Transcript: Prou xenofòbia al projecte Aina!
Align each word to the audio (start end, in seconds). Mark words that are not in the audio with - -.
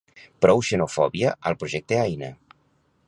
Prou 0.45 0.61
xenofòbia 0.69 1.35
al 1.51 1.59
projecte 1.61 2.01
Aina! 2.07 2.31